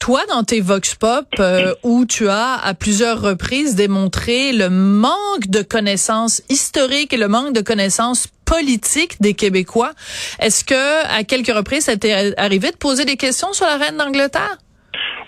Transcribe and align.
Toi, 0.00 0.22
dans 0.30 0.44
tes 0.44 0.62
Vox 0.62 0.94
Pop, 0.94 1.26
euh, 1.38 1.74
où 1.82 2.06
tu 2.06 2.26
as 2.26 2.54
à 2.54 2.72
plusieurs 2.72 3.20
reprises 3.20 3.74
démontré 3.74 4.52
le 4.54 4.70
manque 4.70 5.48
de 5.48 5.60
connaissances 5.60 6.40
historiques 6.48 7.12
et 7.12 7.18
le 7.18 7.28
manque 7.28 7.52
de 7.52 7.60
connaissances 7.60 8.26
politiques 8.46 9.20
des 9.20 9.34
Québécois, 9.34 9.92
est-ce 10.38 10.64
que 10.64 11.04
à 11.06 11.22
quelques 11.22 11.54
reprises, 11.54 11.84
ça 11.84 11.98
t'est 11.98 12.34
arrivé 12.38 12.70
de 12.70 12.76
poser 12.76 13.04
des 13.04 13.18
questions 13.18 13.52
sur 13.52 13.66
la 13.66 13.76
reine 13.76 13.98
d'Angleterre? 13.98 14.56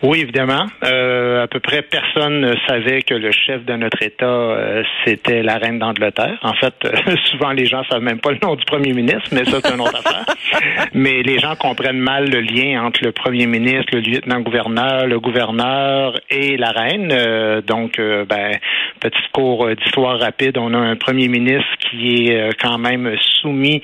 Oui, 0.02 0.18
évidemment. 0.20 0.66
Euh, 0.82 1.44
à 1.44 1.46
peu 1.46 1.60
près 1.60 1.80
personne 1.80 2.40
ne 2.40 2.56
savait 2.66 3.02
que 3.02 3.14
le 3.14 3.30
chef 3.30 3.64
de 3.64 3.74
notre 3.74 4.02
État, 4.02 4.26
euh, 4.26 4.82
c'était 5.04 5.44
la 5.44 5.58
reine 5.58 5.78
d'Angleterre. 5.78 6.40
En 6.42 6.54
fait, 6.54 6.74
euh, 6.84 7.14
souvent 7.30 7.52
les 7.52 7.66
gens 7.66 7.84
savent 7.88 8.02
même 8.02 8.18
pas 8.18 8.32
le 8.32 8.38
nom 8.42 8.56
du 8.56 8.64
premier 8.64 8.92
ministre, 8.94 9.28
mais 9.30 9.44
ça, 9.44 9.60
c'est 9.62 9.72
une 9.72 9.80
autre 9.80 9.96
affaire. 9.96 10.24
Mais 10.92 11.22
les 11.22 11.38
gens 11.38 11.54
comprennent 11.54 12.00
mal 12.00 12.28
le 12.28 12.40
lien 12.40 12.82
entre 12.84 13.02
le 13.02 13.12
premier 13.12 13.46
ministre, 13.46 13.86
le 13.92 14.00
lieutenant-gouverneur, 14.00 15.06
le 15.06 15.20
gouverneur 15.20 16.18
et 16.30 16.56
la 16.56 16.70
reine. 16.70 17.10
Euh, 17.12 17.60
donc, 17.62 17.98
euh, 17.98 18.24
ben, 18.24 18.58
petit 19.00 19.22
cours 19.32 19.68
d'histoire 19.74 20.18
rapide, 20.18 20.58
on 20.58 20.74
a 20.74 20.78
un 20.78 20.96
premier 20.96 21.28
ministre 21.28 21.70
qui 21.78 22.28
est 22.28 22.60
quand 22.60 22.78
même 22.78 23.16
soumis 23.40 23.82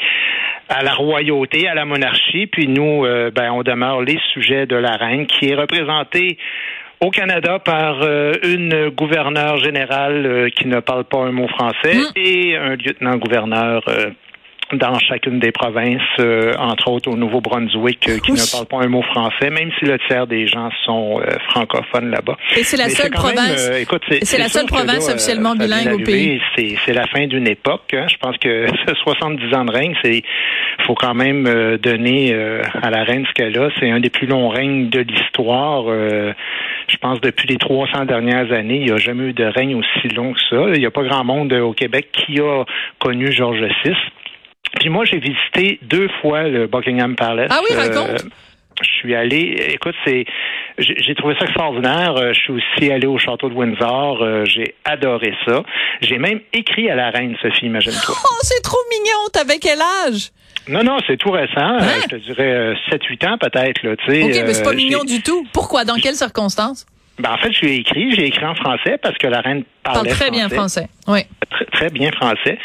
à 0.68 0.82
la 0.82 0.92
royauté, 0.92 1.68
à 1.68 1.74
la 1.74 1.84
monarchie, 1.84 2.46
puis 2.46 2.68
nous, 2.68 3.04
euh, 3.04 3.30
ben, 3.34 3.50
on 3.52 3.62
demeure 3.62 4.02
les 4.02 4.18
sujets 4.32 4.66
de 4.66 4.76
la 4.76 4.96
reine, 4.96 5.26
qui 5.26 5.50
est 5.50 5.54
représentée 5.54 6.38
au 7.00 7.10
Canada 7.10 7.58
par 7.58 8.02
euh, 8.02 8.32
une 8.42 8.90
gouverneure 8.90 9.58
générale 9.58 10.26
euh, 10.26 10.48
qui 10.50 10.66
ne 10.66 10.80
parle 10.80 11.04
pas 11.04 11.18
un 11.18 11.32
mot 11.32 11.48
français 11.48 11.94
Mm. 11.94 12.12
et 12.16 12.56
un 12.56 12.76
lieutenant-gouverneur 12.76 13.82
dans 14.72 14.98
chacune 14.98 15.38
des 15.38 15.50
provinces, 15.52 16.00
euh, 16.20 16.52
entre 16.58 16.88
autres 16.88 17.10
au 17.10 17.16
Nouveau-Brunswick, 17.16 18.08
euh, 18.08 18.18
qui 18.18 18.32
ne 18.32 18.52
parle 18.52 18.66
pas 18.66 18.84
un 18.84 18.88
mot 18.88 19.02
français, 19.02 19.50
même 19.50 19.70
si 19.78 19.86
le 19.86 19.98
tiers 20.08 20.26
des 20.26 20.46
gens 20.46 20.68
sont 20.84 21.20
euh, 21.20 21.36
francophones 21.48 22.10
là-bas. 22.10 22.36
Et 22.56 22.64
c'est 22.64 22.76
la 22.76 22.88
seule 22.88 23.10
même, 23.10 23.12
province. 23.20 23.68
euh, 23.70 23.80
écoute, 23.80 24.02
c'est 24.22 24.38
la 24.38 24.48
seule 24.48 24.66
province 24.66 25.06
là, 25.06 25.12
euh, 25.12 25.14
officiellement 25.14 25.54
vient 25.54 25.64
bilingue 25.66 25.94
au 25.94 25.98
d'arriver. 25.98 26.40
C'est, 26.56 26.74
c'est 26.84 26.92
la 26.92 27.06
fin 27.06 27.26
d'une 27.26 27.48
époque. 27.48 27.94
hein. 27.94 28.06
Je 28.08 28.16
pense 28.18 28.36
que 28.38 28.66
70 29.04 29.54
ans 29.54 29.64
de 29.64 29.72
règne, 29.72 29.94
c'est 30.02 30.22
faut 30.86 30.94
quand 30.94 31.14
même 31.14 31.46
euh, 31.46 31.76
donner 31.78 32.32
euh, 32.32 32.62
à 32.82 32.90
la 32.90 33.04
reine 33.04 33.24
ce 33.26 33.32
qu'elle 33.32 33.58
a. 33.58 33.68
C'est 33.80 33.90
un 33.90 34.00
des 34.00 34.10
plus 34.10 34.26
longs 34.26 34.48
règnes 34.48 34.88
de 34.90 35.00
l'histoire. 35.00 35.84
Euh, 35.88 36.32
je 36.88 36.96
pense 36.98 37.20
depuis 37.20 37.48
les 37.48 37.56
300 37.56 38.04
dernières 38.04 38.52
années, 38.52 38.76
il 38.76 38.84
n'y 38.86 38.92
a 38.92 38.96
jamais 38.96 39.24
eu 39.24 39.32
de 39.32 39.44
règne 39.44 39.74
aussi 39.74 40.08
long 40.14 40.32
que 40.32 40.40
ça. 40.48 40.56
Il 40.74 40.78
n'y 40.78 40.86
a 40.86 40.90
pas 40.90 41.02
grand 41.02 41.24
monde 41.24 41.52
euh, 41.52 41.60
au 41.62 41.72
Québec 41.72 42.08
qui 42.12 42.38
a 42.40 42.64
connu 42.98 43.32
Georges 43.32 43.60
VI. 43.84 43.92
Puis 44.78 44.88
moi, 44.88 45.04
j'ai 45.04 45.18
visité 45.18 45.78
deux 45.82 46.08
fois 46.20 46.44
le 46.44 46.66
Buckingham 46.66 47.16
Palace. 47.16 47.48
Ah 47.50 47.60
oui, 47.68 47.74
raconte. 47.76 48.24
je 48.82 48.88
suis 48.98 49.14
allé, 49.14 49.70
écoute, 49.74 49.94
c'est, 50.04 50.24
j'ai 50.78 51.14
trouvé 51.14 51.34
ça 51.38 51.46
extraordinaire. 51.46 52.16
Euh, 52.16 52.32
Je 52.32 52.38
suis 52.40 52.52
aussi 52.52 52.92
allé 52.92 53.06
au 53.06 53.18
château 53.18 53.48
de 53.48 53.54
Windsor. 53.54 54.22
Euh, 54.22 54.44
J'ai 54.44 54.74
adoré 54.84 55.34
ça. 55.46 55.62
J'ai 56.00 56.18
même 56.18 56.40
écrit 56.52 56.88
à 56.90 56.94
la 56.94 57.10
reine, 57.10 57.34
Sophie, 57.42 57.66
imagine-toi. 57.66 58.14
Oh, 58.24 58.38
c'est 58.42 58.62
trop 58.62 58.78
mignon. 58.90 59.28
T'avais 59.32 59.58
quel 59.58 59.80
âge? 60.06 60.30
Non, 60.68 60.82
non, 60.84 60.98
c'est 61.06 61.16
tout 61.16 61.30
récent. 61.30 61.56
Euh, 61.56 61.78
Hein? 61.80 62.00
je 62.04 62.08
te 62.08 62.16
dirais 62.16 62.52
euh, 62.52 62.74
7-8 62.92 63.26
ans 63.28 63.38
peut-être. 63.38 63.82
Là, 63.82 63.96
tu 63.96 64.04
sais. 64.12 64.22
OK, 64.22 64.30
mais 64.46 64.54
c'est 64.54 64.62
pas 64.62 64.70
Euh, 64.70 64.74
mignon 64.74 65.02
du 65.02 65.22
tout. 65.22 65.46
Pourquoi? 65.52 65.84
Dans 65.84 65.94
quelles 65.96 66.14
circonstances? 66.14 66.86
Ben, 67.18 67.32
en 67.32 67.38
fait, 67.38 67.50
je 67.52 67.60
lui 67.62 67.72
ai 67.72 67.76
écrit. 67.78 68.12
J'ai 68.14 68.26
écrit 68.26 68.44
en 68.44 68.54
français 68.54 68.96
parce 69.02 69.16
que 69.18 69.26
la 69.26 69.40
reine 69.40 69.64
Parle 69.82 69.96
parlait 69.96 70.10
très 70.10 70.30
bien 70.30 70.48
français. 70.48 70.88
Oui. 71.08 71.20
très, 71.50 71.64
très 71.64 71.90
bien 71.90 72.12
français. 72.12 72.58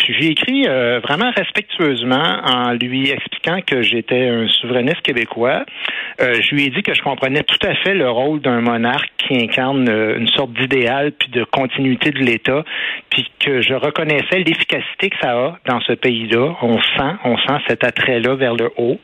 Puis 0.00 0.14
j'ai 0.18 0.28
écrit 0.28 0.66
euh, 0.66 0.98
vraiment 1.00 1.30
respectueusement 1.36 2.40
en 2.42 2.72
lui 2.72 3.10
expliquant 3.10 3.60
que 3.60 3.82
j'étais 3.82 4.28
un 4.28 4.48
souverainiste 4.48 5.02
québécois. 5.02 5.66
Euh, 6.22 6.40
je 6.40 6.54
lui 6.54 6.64
ai 6.64 6.70
dit 6.70 6.82
que 6.82 6.94
je 6.94 7.02
comprenais 7.02 7.42
tout 7.42 7.58
à 7.66 7.74
fait 7.74 7.92
le 7.92 8.08
rôle 8.08 8.40
d'un 8.40 8.62
monarque 8.62 9.10
qui 9.18 9.36
incarne 9.36 9.88
euh, 9.90 10.16
une 10.18 10.28
sorte 10.28 10.52
d'idéal 10.54 11.12
puis 11.12 11.28
de 11.28 11.44
continuité 11.44 12.12
de 12.12 12.18
l'État, 12.18 12.64
puis 13.10 13.30
que 13.40 13.60
je 13.60 13.74
reconnaissais 13.74 14.38
l'efficacité 14.38 15.10
que 15.10 15.16
ça 15.20 15.32
a 15.32 15.58
dans 15.66 15.80
ce 15.80 15.92
pays-là. 15.92 16.56
On 16.62 16.80
sent, 16.80 17.14
on 17.24 17.36
sent 17.36 17.62
cet 17.68 17.84
attrait-là 17.84 18.36
vers 18.36 18.54
le 18.54 18.70
haut. 18.78 18.98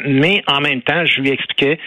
Mais 0.00 0.42
en 0.46 0.60
même 0.60 0.82
temps, 0.82 1.06
je 1.06 1.22
lui 1.22 1.30
expliquais 1.30 1.78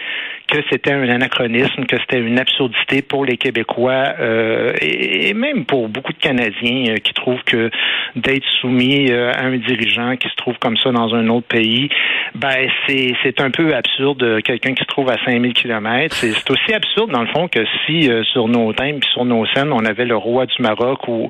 que 0.50 0.58
c'était 0.70 0.92
un 0.92 1.08
anachronisme, 1.08 1.84
que 1.86 1.96
c'était 2.00 2.18
une 2.20 2.38
absurdité 2.38 3.02
pour 3.02 3.24
les 3.24 3.36
Québécois 3.36 4.14
euh, 4.20 4.72
et, 4.80 5.28
et 5.28 5.34
même 5.34 5.64
pour 5.64 5.88
beaucoup 5.88 6.12
de 6.12 6.18
Canadiens 6.18 6.92
euh, 6.94 6.96
qui 6.96 7.12
trouvent 7.14 7.42
que 7.44 7.70
d'être 8.16 8.44
soumis 8.60 9.10
euh, 9.10 9.32
à 9.32 9.44
un 9.44 9.56
dirigeant 9.56 10.16
qui 10.16 10.28
se 10.28 10.34
trouve 10.36 10.56
comme 10.58 10.76
ça 10.76 10.90
dans 10.90 11.14
un 11.14 11.28
autre 11.28 11.46
pays, 11.46 11.88
ben 12.34 12.68
c'est 12.86 13.14
c'est 13.22 13.40
un 13.40 13.50
peu 13.50 13.74
absurde. 13.74 14.42
Quelqu'un 14.42 14.74
qui 14.74 14.82
se 14.82 14.88
trouve 14.88 15.08
à 15.10 15.16
5000 15.24 15.52
kilomètres, 15.54 16.16
c'est 16.16 16.32
c'est 16.32 16.50
aussi 16.50 16.72
absurde 16.74 17.10
dans 17.10 17.22
le 17.22 17.28
fond 17.28 17.48
que 17.48 17.60
si 17.86 18.10
sur 18.32 18.48
nos 18.48 18.72
thèmes 18.72 19.00
puis 19.00 19.10
sur 19.12 19.24
nos 19.24 19.46
scènes, 19.46 19.72
on 19.72 19.84
avait 19.84 20.04
le 20.04 20.16
roi 20.16 20.46
du 20.46 20.60
Maroc 20.62 21.06
ou 21.08 21.28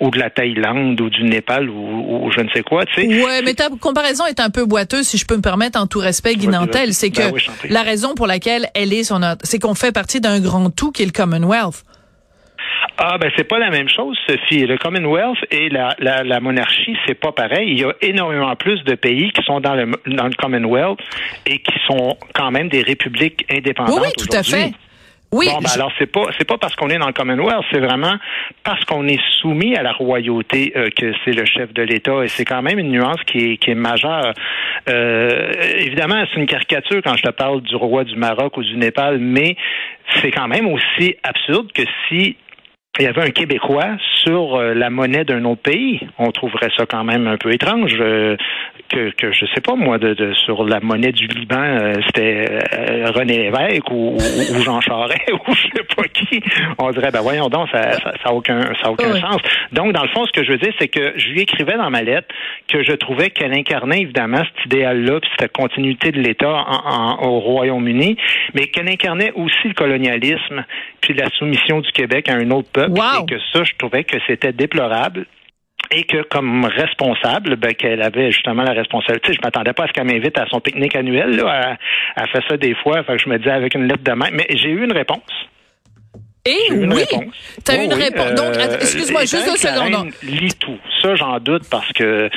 ou 0.00 0.10
de 0.10 0.18
la 0.18 0.30
Thaïlande 0.30 1.00
ou 1.00 1.10
du 1.10 1.22
Népal 1.24 1.68
ou, 1.70 2.26
ou 2.26 2.30
je 2.32 2.40
ne 2.40 2.48
sais 2.50 2.62
quoi, 2.62 2.84
tu 2.86 2.94
sais. 3.02 3.06
Ouais, 3.24 3.40
mais 3.44 3.54
ta 3.54 3.68
comparaison 3.80 4.26
est 4.26 4.40
un 4.40 4.50
peu 4.50 4.64
boiteuse, 4.64 5.06
si 5.06 5.16
je 5.18 5.26
peux 5.26 5.36
me 5.36 5.42
permettre, 5.42 5.80
en 5.80 5.86
tout 5.86 6.00
respect, 6.00 6.34
Guy 6.34 6.46
Vas-y, 6.46 6.54
Nantel. 6.54 6.80
vas-y. 6.86 6.92
C'est 6.92 7.10
que 7.10 7.18
Ben 7.18 7.30
oui, 7.32 7.42
prie. 7.58 7.68
la 7.68 7.82
raison 7.82 8.14
pour 8.14 8.26
laquelle 8.26 8.61
elle 8.74 8.92
est 8.92 9.04
son, 9.04 9.20
c'est 9.42 9.58
qu'on 9.58 9.74
fait 9.74 9.92
partie 9.92 10.20
d'un 10.20 10.40
grand 10.40 10.70
tout 10.70 10.92
qui 10.92 11.02
est 11.02 11.06
le 11.06 11.12
Commonwealth. 11.12 11.84
Ah 12.98 13.16
ben 13.18 13.30
c'est 13.36 13.44
pas 13.44 13.58
la 13.58 13.70
même 13.70 13.88
chose, 13.88 14.16
Sophie. 14.28 14.66
Le 14.66 14.76
Commonwealth 14.76 15.38
et 15.50 15.68
la, 15.70 15.96
la, 15.98 16.22
la 16.22 16.40
monarchie, 16.40 16.96
c'est 17.06 17.18
pas 17.18 17.32
pareil. 17.32 17.72
Il 17.72 17.80
y 17.80 17.84
a 17.84 17.92
énormément 18.02 18.54
plus 18.54 18.84
de 18.84 18.94
pays 18.94 19.32
qui 19.32 19.42
sont 19.44 19.60
dans 19.60 19.74
le 19.74 19.90
dans 20.06 20.26
le 20.26 20.34
Commonwealth 20.34 20.98
et 21.46 21.58
qui 21.58 21.74
sont 21.86 22.16
quand 22.34 22.50
même 22.50 22.68
des 22.68 22.82
républiques 22.82 23.44
indépendantes. 23.50 23.98
Oui, 24.00 24.06
oui, 24.06 24.12
tout 24.16 24.36
à 24.36 24.42
fait. 24.42 24.72
Oui, 25.32 25.46
Bon, 25.50 25.58
ben 25.60 25.68
je- 25.68 25.74
alors 25.78 25.90
c'est 25.98 26.06
pas 26.06 26.26
c'est 26.38 26.46
pas 26.46 26.58
parce 26.58 26.76
qu'on 26.76 26.90
est 26.90 26.98
dans 26.98 27.06
le 27.06 27.14
Commonwealth, 27.14 27.64
c'est 27.72 27.80
vraiment 27.80 28.16
parce 28.64 28.84
qu'on 28.84 29.08
est 29.08 29.18
soumis 29.40 29.74
à 29.76 29.82
la 29.82 29.92
royauté 29.92 30.72
euh, 30.76 30.90
que 30.90 31.12
c'est 31.24 31.32
le 31.32 31.46
chef 31.46 31.72
de 31.72 31.82
l'État 31.82 32.22
et 32.22 32.28
c'est 32.28 32.44
quand 32.44 32.60
même 32.60 32.78
une 32.78 32.90
nuance 32.90 33.22
qui 33.26 33.38
est 33.52 33.56
qui 33.56 33.70
est 33.70 33.74
majeure. 33.74 34.34
Euh, 34.88 35.52
évidemment, 35.78 36.22
c'est 36.32 36.38
une 36.40 36.46
caricature 36.46 37.00
quand 37.02 37.16
je 37.16 37.22
te 37.22 37.30
parle 37.30 37.62
du 37.62 37.76
roi 37.76 38.04
du 38.04 38.16
Maroc 38.16 38.56
ou 38.58 38.62
du 38.62 38.76
Népal, 38.76 39.18
mais 39.18 39.56
c'est 40.20 40.30
quand 40.30 40.48
même 40.48 40.66
aussi 40.68 41.16
absurde 41.22 41.72
que 41.72 41.82
si 42.08 42.36
il 42.98 43.06
y 43.06 43.08
avait 43.08 43.22
un 43.22 43.30
Québécois 43.30 43.96
sur 44.22 44.56
euh, 44.56 44.74
la 44.74 44.90
monnaie 44.90 45.24
d'un 45.24 45.42
autre 45.46 45.62
pays. 45.62 46.06
On 46.18 46.30
trouverait 46.30 46.68
ça 46.76 46.84
quand 46.84 47.04
même 47.04 47.26
un 47.26 47.38
peu 47.38 47.50
étrange 47.50 47.96
euh, 47.98 48.36
que, 48.90 49.08
que 49.16 49.32
je 49.32 49.46
sais 49.54 49.62
pas 49.62 49.74
moi 49.76 49.96
de, 49.96 50.12
de 50.12 50.34
sur 50.34 50.62
la 50.64 50.78
monnaie 50.80 51.10
du 51.12 51.26
Liban 51.26 51.56
euh, 51.58 51.94
c'était 52.06 52.48
euh, 52.78 53.10
René 53.14 53.38
Lévesque 53.50 53.90
ou, 53.90 54.16
ou, 54.16 54.16
ou 54.18 54.62
Jean 54.62 54.82
Charest 54.82 55.22
ou 55.32 55.54
je 55.54 55.62
sais 55.74 55.84
pas 55.96 56.02
qui. 56.08 56.42
On 56.78 56.90
dirait 56.90 57.10
ben 57.10 57.22
voyons 57.22 57.48
donc 57.48 57.70
ça 57.72 57.92
ça, 57.92 58.12
ça 58.22 58.28
a 58.28 58.32
aucun 58.32 58.60
ça 58.82 58.88
a 58.88 58.90
aucun 58.90 59.10
Oui. 59.10 59.20
sens. 59.22 59.40
Donc 59.72 59.94
dans 59.94 60.02
le 60.02 60.08
fond 60.10 60.26
ce 60.26 60.32
que 60.32 60.44
je 60.44 60.52
veux 60.52 60.58
dire 60.58 60.74
c'est 60.78 60.88
que 60.88 61.14
je 61.16 61.28
lui 61.30 61.40
écrivais 61.40 61.78
dans 61.78 61.88
ma 61.88 62.02
lettre 62.02 62.28
que 62.68 62.82
je 62.82 62.92
trouvais 62.92 63.30
qu'elle 63.30 63.54
incarnait 63.54 64.02
évidemment 64.02 64.42
cet 64.54 64.66
idéal 64.66 65.02
là 65.02 65.18
puis 65.18 65.30
cette 65.40 65.52
continuité 65.52 66.12
de 66.12 66.20
l'État 66.20 66.52
en- 66.52 67.22
en- 67.22 67.26
au 67.26 67.40
Royaume-Uni, 67.40 68.18
mais 68.52 68.66
qu'elle 68.66 68.88
incarnait 68.90 69.32
aussi 69.34 69.68
le 69.68 69.74
colonialisme 69.74 70.66
puis 71.00 71.14
la 71.14 71.30
soumission 71.30 71.80
du 71.80 71.90
Québec 71.92 72.28
à 72.28 72.34
un 72.34 72.50
autre 72.50 72.68
peuple 72.70 72.81
Wow. 72.88 73.22
et 73.22 73.26
que 73.26 73.40
ça, 73.52 73.64
je 73.64 73.72
trouvais 73.78 74.04
que 74.04 74.16
c'était 74.26 74.52
déplorable 74.52 75.26
et 75.90 76.04
que 76.04 76.22
comme 76.22 76.64
responsable, 76.64 77.56
ben, 77.56 77.74
qu'elle 77.74 78.02
avait 78.02 78.30
justement 78.30 78.62
la 78.62 78.72
responsabilité. 78.72 79.32
Je 79.32 79.40
m'attendais 79.42 79.72
pas 79.72 79.84
à 79.84 79.86
ce 79.88 79.92
qu'elle 79.92 80.06
m'invite 80.06 80.38
à 80.38 80.46
son 80.46 80.60
pique-nique 80.60 80.96
annuel. 80.96 81.36
Là. 81.36 81.60
Elle, 81.64 81.78
elle 82.16 82.28
fait 82.28 82.48
ça 82.48 82.56
des 82.56 82.74
fois. 82.74 83.02
Fait 83.04 83.16
que 83.16 83.18
je 83.18 83.28
me 83.28 83.38
disais 83.38 83.50
avec 83.50 83.74
une 83.74 83.86
lettre 83.86 84.04
de 84.04 84.12
main. 84.12 84.28
Mais 84.32 84.46
j'ai 84.50 84.70
eu 84.70 84.84
une 84.84 84.92
réponse. 84.92 85.48
Eu 86.44 86.74
une 86.74 86.92
oui, 86.92 87.04
réponse. 87.04 87.34
t'as 87.64 87.76
Oui, 87.78 87.84
une 87.84 87.92
réponse. 87.94 88.32
Donc, 88.34 88.56
euh, 88.56 88.76
excuse-moi, 88.80 89.22
et 89.22 89.26
juste 89.26 89.46
deux 89.46 89.56
secondes. 89.56 90.10
lit 90.24 90.52
tout. 90.58 90.76
Ça, 91.00 91.14
j'en 91.14 91.38
doute 91.38 91.62
parce 91.70 91.92
que 91.92 92.28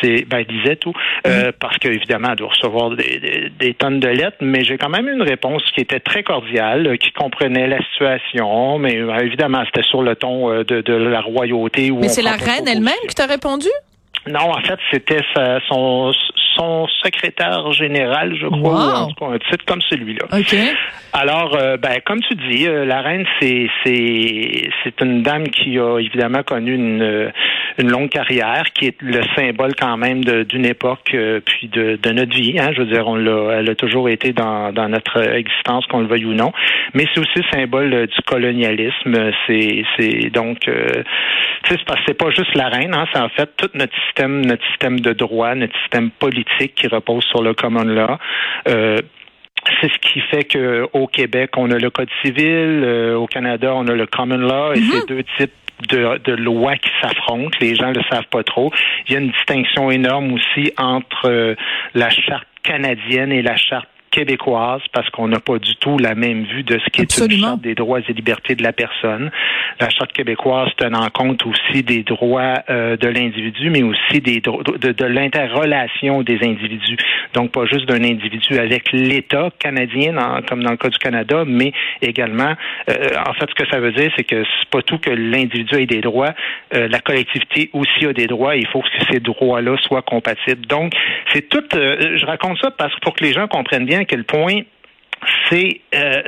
c'est, 0.00 0.24
ben, 0.26 0.38
elle 0.38 0.46
disait 0.46 0.76
tout, 0.76 0.94
euh, 1.26 1.52
parce 1.60 1.76
qu'évidemment, 1.76 2.28
elle 2.30 2.36
doit 2.36 2.48
recevoir 2.48 2.90
des, 2.96 3.18
des- 3.20 3.50
des 3.58 3.74
tonnes 3.74 4.00
de 4.00 4.08
lettres, 4.08 4.38
mais 4.40 4.64
j'ai 4.64 4.78
quand 4.78 4.88
même 4.88 5.08
une 5.08 5.20
réponse 5.20 5.62
qui 5.74 5.82
était 5.82 6.00
très 6.00 6.22
cordiale, 6.22 6.86
euh, 6.86 6.96
qui 6.96 7.12
comprenait 7.12 7.66
la 7.66 7.82
situation, 7.92 8.78
mais 8.78 8.96
euh, 8.96 9.14
évidemment, 9.18 9.62
c'était 9.66 9.86
sur 9.86 10.02
le 10.02 10.16
ton 10.16 10.50
euh, 10.50 10.64
de, 10.64 10.80
de 10.80 10.94
la 10.94 11.20
royauté. 11.20 11.90
où 11.90 11.98
Mais 12.00 12.08
c'est 12.08 12.22
la 12.22 12.32
reine 12.36 12.66
elle-même 12.66 12.94
qui 13.08 13.14
t'a 13.14 13.26
répondu? 13.26 13.68
Non, 14.26 14.50
en 14.52 14.60
fait, 14.62 14.78
c'était 14.90 15.20
son, 15.68 16.12
son 16.56 16.86
secrétaire 17.02 17.72
général, 17.72 18.34
je 18.40 18.46
crois, 18.46 18.72
Wow. 18.72 18.78
ou 18.78 18.94
en 18.96 19.06
tout 19.08 19.14
cas 19.24 19.32
un 19.34 19.38
titre 19.38 19.64
comme 19.66 19.82
celui-là. 19.82 20.24
OK. 20.32 20.56
Alors, 21.12 21.56
euh, 21.56 21.76
ben, 21.76 22.00
comme 22.04 22.20
tu 22.22 22.34
dis, 22.34 22.66
euh, 22.66 22.84
la 22.84 23.00
reine, 23.02 23.24
c'est 23.40 23.68
c'est 23.84 24.68
c'est 24.82 25.00
une 25.00 25.22
dame 25.22 25.44
qui 25.48 25.78
a 25.78 25.98
évidemment 25.98 26.42
connu 26.42 26.74
une 26.74 27.02
euh, 27.02 27.30
une 27.78 27.90
longue 27.90 28.08
carrière, 28.08 28.64
qui 28.72 28.86
est 28.86 28.96
le 29.02 29.20
symbole 29.36 29.74
quand 29.74 29.96
même 29.96 30.22
d'une 30.24 30.64
époque, 30.64 31.10
euh, 31.14 31.40
puis 31.44 31.66
de, 31.68 31.98
de 32.00 32.10
notre 32.10 32.34
vie. 32.36 32.56
Hein, 32.58 32.70
je 32.72 32.80
veux 32.82 32.86
dire, 32.86 33.06
on 33.08 33.16
l'a, 33.16 33.58
elle 33.58 33.70
a 33.70 33.74
toujours 33.74 34.08
été 34.08 34.32
dans, 34.32 34.72
dans 34.72 34.88
notre 34.88 35.18
existence, 35.34 35.84
qu'on 35.86 36.00
le 36.00 36.06
veuille 36.06 36.24
ou 36.26 36.34
non. 36.34 36.52
Mais 36.94 37.06
c'est 37.12 37.20
aussi 37.20 37.32
le 37.38 37.44
symbole 37.52 38.06
du 38.06 38.22
colonialisme. 38.26 39.32
C'est 39.46 39.84
c'est 39.98 40.30
donc, 40.30 40.68
euh, 40.68 40.86
tu 41.64 41.74
sais, 41.74 41.80
c'est 42.06 42.14
pas 42.18 42.30
juste 42.30 42.54
la 42.54 42.68
reine. 42.68 42.94
Hein, 42.94 43.06
c'est 43.12 43.20
en 43.20 43.28
fait 43.28 43.50
tout 43.56 43.70
notre 43.74 43.92
système, 44.14 44.46
notre 44.46 44.64
système 44.68 45.00
de 45.00 45.12
droit, 45.12 45.54
notre 45.54 45.76
système 45.80 46.10
politique 46.10 46.74
qui 46.74 46.86
repose 46.86 47.24
sur 47.24 47.42
le 47.42 47.54
common 47.54 47.84
law. 47.84 48.16
Euh, 48.68 49.00
c'est 49.80 49.90
ce 49.90 49.98
qui 49.98 50.20
fait 50.20 50.44
que 50.44 50.86
au 50.92 51.06
Québec, 51.06 51.50
on 51.56 51.70
a 51.70 51.78
le 51.78 51.90
Code 51.90 52.10
civil, 52.22 52.82
euh, 52.84 53.16
au 53.16 53.26
Canada, 53.26 53.72
on 53.74 53.86
a 53.88 53.92
le 53.92 54.06
common 54.06 54.36
law, 54.36 54.72
et 54.74 54.80
c'est 54.80 55.08
deux 55.08 55.24
types 55.38 55.52
de, 55.88 56.18
de 56.18 56.32
lois 56.32 56.76
qui 56.76 56.90
s'affrontent. 57.00 57.56
Les 57.60 57.74
gens 57.74 57.90
le 57.90 58.02
savent 58.10 58.28
pas 58.30 58.42
trop. 58.42 58.70
Il 59.08 59.14
y 59.14 59.16
a 59.16 59.20
une 59.20 59.30
distinction 59.30 59.90
énorme 59.90 60.34
aussi 60.34 60.72
entre 60.76 61.28
euh, 61.28 61.54
la 61.94 62.10
charte 62.10 62.46
canadienne 62.62 63.32
et 63.32 63.42
la 63.42 63.56
charte 63.56 63.88
québécoise 64.14 64.80
parce 64.92 65.08
qu'on 65.10 65.28
n'a 65.28 65.40
pas 65.40 65.58
du 65.58 65.74
tout 65.76 65.98
la 65.98 66.14
même 66.14 66.44
vue 66.44 66.62
de 66.62 66.78
ce 66.78 66.88
qui 66.90 67.00
est 67.02 67.10
une 67.18 67.40
charte 67.50 67.60
des 67.62 67.74
droits 67.74 67.98
et 68.00 68.12
libertés 68.12 68.54
de 68.54 68.62
la 68.62 68.72
personne. 68.72 69.30
La 69.80 69.90
charte 69.90 70.12
québécoise 70.12 70.70
tenant 70.76 71.08
compte 71.12 71.44
aussi 71.46 71.82
des 71.82 72.02
droits 72.04 72.62
euh, 72.70 72.96
de 72.96 73.08
l'individu, 73.08 73.70
mais 73.70 73.82
aussi 73.82 74.20
des 74.20 74.40
de, 74.40 74.92
de 74.92 75.04
l'interrelation 75.04 76.22
des 76.22 76.38
individus. 76.42 76.96
Donc 77.34 77.50
pas 77.50 77.66
juste 77.66 77.86
d'un 77.86 78.04
individu 78.04 78.58
avec 78.58 78.92
l'État 78.92 79.50
canadien, 79.58 80.12
dans- 80.12 80.42
comme 80.42 80.62
dans 80.62 80.70
le 80.70 80.76
cas 80.76 80.88
du 80.90 80.98
Canada, 80.98 81.42
mais 81.46 81.72
également, 82.00 82.52
euh, 82.88 82.94
en 83.26 83.32
fait, 83.34 83.46
ce 83.50 83.54
que 83.64 83.68
ça 83.68 83.80
veut 83.80 83.92
dire, 83.92 84.10
c'est 84.16 84.24
que 84.24 84.44
c'est 84.44 84.68
pas 84.70 84.82
tout 84.82 84.98
que 84.98 85.10
l'individu 85.10 85.74
ait 85.76 85.86
des 85.86 86.00
droits, 86.00 86.34
euh, 86.74 86.86
la 86.88 87.00
collectivité 87.00 87.70
aussi 87.72 88.06
a 88.06 88.12
des 88.12 88.26
droits. 88.28 88.54
Et 88.56 88.60
il 88.60 88.68
faut 88.68 88.80
que 88.82 88.88
ces 89.10 89.18
droits-là 89.20 89.76
soient 89.82 90.02
compatibles. 90.02 90.66
Donc 90.66 90.92
c'est 91.32 91.48
tout. 91.48 91.64
euh, 91.74 92.16
je 92.16 92.26
raconte 92.26 92.58
ça 92.62 92.70
parce 92.70 92.94
que 92.94 93.00
pour 93.00 93.14
que 93.14 93.24
les 93.24 93.32
gens 93.32 93.48
comprennent 93.48 93.86
bien 93.86 94.03
à 94.04 94.06
quel 94.06 94.24
point 94.24 94.60
c'est 95.48 95.80
euh, 95.94 96.22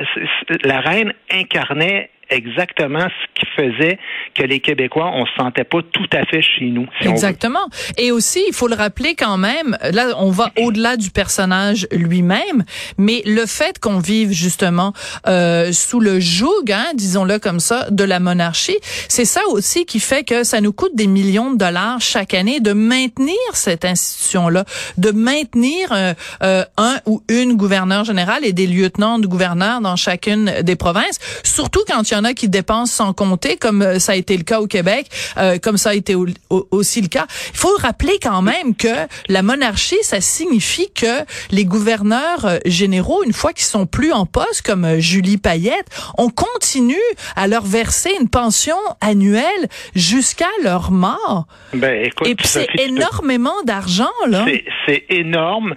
la 0.63 0.81
reine 0.81 1.13
incarnait 1.31 2.09
exactement 2.29 2.99
ce 3.07 3.39
qui 3.39 3.45
faisait 3.55 3.99
que 4.35 4.43
les 4.43 4.59
Québécois, 4.59 5.11
on 5.13 5.25
se 5.25 5.31
sentait 5.37 5.63
pas 5.63 5.79
tout 5.91 6.09
à 6.13 6.25
fait 6.25 6.41
chez 6.41 6.65
nous. 6.65 6.87
si. 7.01 7.07
Exactement. 7.07 7.67
Et 7.97 8.11
aussi, 8.11 8.43
il 8.47 8.53
faut 8.53 8.67
le 8.67 8.75
rappeler 8.75 9.15
quand 9.15 9.37
même, 9.37 9.77
là, 9.91 10.13
on 10.17 10.31
va 10.31 10.51
au-delà 10.61 10.97
du 10.97 11.09
personnage 11.09 11.87
lui-même, 11.91 12.63
mais 12.97 13.21
le 13.25 13.45
fait 13.45 13.79
qu'on 13.79 13.99
vive 13.99 14.31
justement 14.31 14.93
euh, 15.27 15.71
sous 15.71 15.99
le 15.99 16.19
joug, 16.19 16.71
hein, 16.71 16.85
disons-le 16.93 17.39
comme 17.39 17.59
ça, 17.59 17.87
de 17.89 18.03
la 18.03 18.19
monarchie, 18.19 18.77
c'est 19.09 19.25
ça 19.25 19.41
aussi 19.49 19.85
qui 19.85 19.99
fait 19.99 20.23
que 20.23 20.43
ça 20.43 20.61
nous 20.61 20.73
coûte 20.73 20.95
des 20.95 21.07
millions 21.07 21.51
de 21.51 21.57
dollars 21.57 22.01
chaque 22.01 22.33
année 22.33 22.59
de 22.59 22.73
maintenir 22.73 23.35
cette 23.53 23.85
institution-là, 23.85 24.65
de 24.97 25.11
maintenir 25.11 25.91
euh, 25.91 26.13
euh, 26.43 26.63
un 26.77 26.97
ou 27.05 27.23
une 27.29 27.55
gouverneur 27.55 28.03
général 28.03 28.45
et 28.45 28.53
des 28.53 28.67
lieutenants 28.67 29.19
de 29.19 29.27
gouverneurs 29.27 29.81
dans 29.81 29.95
chacune 29.95 30.61
des 30.61 30.75
provinces, 30.75 31.19
surtout 31.43 31.81
quand 31.87 32.09
il 32.09 32.13
y 32.13 32.16
en 32.17 32.23
a 32.23 32.33
qui 32.33 32.49
dépensent 32.49 32.93
sans 32.93 33.13
compter, 33.13 33.57
comme 33.57 33.81
euh, 33.81 33.99
ça 33.99 34.13
a 34.13 34.15
été 34.15 34.35
le 34.37 34.43
cas 34.43 34.59
au 34.59 34.67
Québec, 34.67 35.07
euh, 35.37 35.57
comme 35.59 35.77
ça 35.77 35.91
a 35.91 35.93
été 35.93 36.15
au- 36.15 36.27
au- 36.49 36.67
aussi 36.71 37.01
le 37.01 37.07
cas. 37.07 37.25
Il 37.53 37.57
faut 37.57 37.75
rappeler 37.79 38.17
quand 38.21 38.41
même 38.41 38.75
que 38.75 38.87
la 39.29 39.41
monarchie, 39.43 39.97
ça 40.01 40.21
signifie 40.21 40.89
que 40.93 41.23
les 41.51 41.65
gouverneurs 41.65 42.45
euh, 42.45 42.57
généraux, 42.65 43.23
une 43.23 43.33
fois 43.33 43.53
qu'ils 43.53 43.65
sont 43.65 43.85
plus 43.85 44.11
en 44.11 44.25
poste, 44.25 44.63
comme 44.63 44.99
Julie 44.99 45.37
Payette, 45.37 45.85
on 46.17 46.29
continue 46.29 46.95
à 47.35 47.47
leur 47.47 47.63
verser 47.65 48.11
une 48.19 48.29
pension 48.29 48.77
annuelle 49.01 49.67
jusqu'à 49.95 50.47
leur 50.63 50.91
mort. 50.91 51.45
Ben, 51.73 52.05
écoute, 52.05 52.27
Et 52.27 52.35
puis 52.35 52.47
c'est 52.47 52.67
énormément 52.79 53.61
d'argent, 53.65 54.09
là. 54.27 54.45
C'est 54.85 55.05
énorme. 55.09 55.75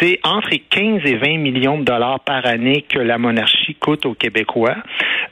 C'est 0.00 0.20
entre 0.24 0.50
15 0.70 1.02
et 1.04 1.16
20 1.16 1.38
millions 1.38 1.78
de 1.78 1.84
dollars 1.84 2.20
par 2.20 2.46
année 2.46 2.84
que 2.88 2.98
la 2.98 3.18
monarchie 3.18 3.74
coûte 3.74 4.06
aux 4.06 4.14
Québécois. 4.14 4.76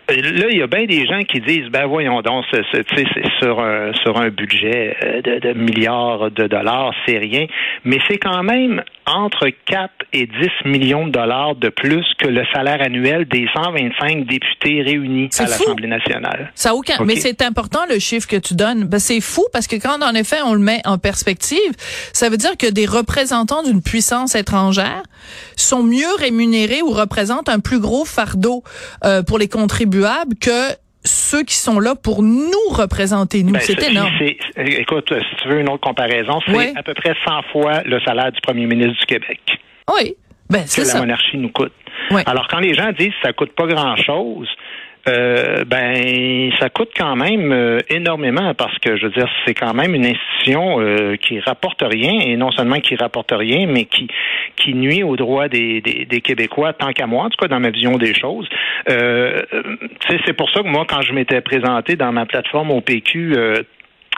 Là, 0.09 0.47
il 0.51 0.59
y 0.59 0.63
a 0.63 0.67
bien 0.67 0.85
des 0.85 1.07
gens 1.07 1.21
qui 1.23 1.41
disent, 1.41 1.69
ben 1.71 1.87
voyons 1.87 2.21
donc, 2.23 2.45
c'est 2.53 2.63
c'est- 2.73 3.07
sur 3.41 3.61
un, 3.61 4.29
budget 4.31 4.97
euh, 5.05 5.21
de, 5.23 5.39
de 5.39 5.53
milliards 5.53 6.31
de 6.31 6.47
dollars, 6.47 6.93
c'est 7.07 7.19
rien. 7.19 7.47
Mais 7.85 7.99
c'est 8.09 8.19
quand 8.19 8.43
même 8.43 8.83
entre 9.07 9.49
4 9.67 9.91
et 10.13 10.27
10 10.27 10.33
millions 10.65 11.07
de 11.07 11.13
dollars 11.13 11.55
de 11.57 11.69
plus 11.69 12.05
que 12.19 12.29
le 12.29 12.43
salaire 12.53 12.81
annuel 12.81 13.27
des 13.27 13.47
125 13.55 14.27
députés 14.27 14.83
réunis 14.83 15.29
à 15.39 15.43
l'Assemblée 15.43 15.89
nationale. 15.89 16.53
Ça 16.55 16.75
aucun. 16.75 17.05
Mais 17.05 17.17
c'est 17.17 17.43
important 17.43 17.81
le 17.89 17.99
chiffre 17.99 18.29
que 18.29 18.37
tu 18.37 18.55
donnes. 18.55 18.85
Ben, 18.85 18.99
c'est 18.99 19.21
fou 19.21 19.45
parce 19.53 19.67
que 19.67 19.77
quand 19.77 20.03
en 20.03 20.15
effet 20.15 20.39
on 20.45 20.55
le 20.55 20.61
met 20.61 20.81
en 20.85 20.99
perspective, 20.99 21.73
ça 22.13 22.29
veut 22.29 22.37
dire 22.37 22.57
que 22.57 22.71
des 22.71 22.87
représentants 22.87 23.63
d'une 23.63 23.83
puissance 23.83 24.35
étrangère 24.35 25.03
sont 25.57 25.83
mieux 25.83 26.15
rémunérés 26.19 26.83
ou 26.83 26.91
représentent 26.91 27.49
un 27.49 27.61
plus 27.61 27.81
gros 27.81 28.05
fardeau 28.05 28.63
euh, 29.05 29.23
pour 29.23 29.39
les 29.39 29.49
contribuables 29.49 30.37
que 30.41 30.73
ceux 31.07 31.45
qui 31.45 31.55
sont 31.55 31.79
là 31.79 31.95
pour 31.95 32.23
nous 32.23 32.51
représenter 32.71 33.43
nous. 33.43 33.53
Ben, 33.53 33.61
c'est 33.61 33.81
énorme. 33.83 34.13
écoute, 34.57 35.13
si 35.13 35.37
tu 35.43 35.49
veux 35.49 35.61
une 35.61 35.69
autre 35.69 35.81
comparaison, 35.81 36.41
c'est 36.47 36.77
à 36.77 36.83
peu 36.83 36.95
près 36.95 37.15
100 37.25 37.43
fois 37.53 37.83
le 37.85 38.01
salaire 38.01 38.33
du 38.33 38.41
premier 38.41 38.67
ministre 38.67 38.99
du 38.99 39.07
Québec 39.07 39.41
Oui. 39.95 40.15
Ben 40.49 40.63
que 40.63 40.69
c'est 40.69 40.81
la 40.83 40.87
ça. 40.87 41.01
monarchie 41.01 41.37
nous 41.37 41.51
coûte. 41.51 41.73
Alors, 42.27 42.47
quand 42.49 42.61
les 42.61 42.75
gens 42.75 42.93
disent 42.93 43.09
que 43.09 43.27
ça 43.27 43.33
coûte 43.33 43.53
pas 43.53 43.67
grand-chose, 43.67 44.49
euh, 45.09 45.65
ben 45.65 46.51
ça 46.59 46.69
coûte 46.69 46.91
quand 46.97 47.15
même 47.15 47.53
euh, 47.53 47.79
énormément 47.91 48.55
parce 48.55 48.77
que 48.81 48.97
je 48.97 49.07
veux 49.07 49.13
dire 49.13 49.29
c'est 49.47 49.55
quand 49.55 49.73
même 49.73 49.95
une 49.95 50.05
institution 50.05 50.81
euh, 50.81 51.15
qui 51.17 51.39
rapporte 51.39 51.81
rien 51.83 52.21
et 52.21 52.37
non 52.37 52.51
seulement 52.51 52.81
qui 52.81 52.97
rapporte 52.97 53.31
rien 53.31 53.67
mais 53.69 53.85
qui 53.85 54.09
qui 54.57 54.75
nuit 54.75 55.05
aux 55.05 55.15
droits 55.15 55.49
des, 55.49 55.81
des, 55.81 56.07
des 56.07 56.21
Québécois 56.21 56.73
tant 56.73 56.93
qu'à 56.93 57.07
moi 57.07 57.25
en 57.25 57.31
tout 57.31 57.37
cas 57.41 57.47
dans 57.47 57.61
ma 57.61 57.71
vision 57.71 57.99
des 57.99 58.15
choses 58.15 58.49
euh, 58.91 59.43
c'est 60.09 60.33
pour 60.33 60.51
ça 60.51 60.63
que 60.63 60.69
moi 60.69 60.85
quand 60.89 61.03
je 61.03 61.13
m'étais 61.13 61.41
présenté 61.41 61.95
dans 61.95 62.11
ma 62.11 62.27
plateforme 62.27 62.73
au 62.73 62.81
PQ 62.81 63.37